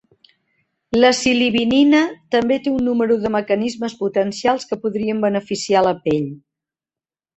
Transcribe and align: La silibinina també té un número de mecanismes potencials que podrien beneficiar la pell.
La 1.03 1.11
silibinina 1.17 1.99
també 2.35 2.57
té 2.63 2.73
un 2.77 2.81
número 2.87 3.17
de 3.25 3.33
mecanismes 3.35 3.95
potencials 4.03 4.69
que 4.73 4.81
podrien 4.87 5.21
beneficiar 5.27 5.85
la 5.91 5.97
pell. 6.09 6.27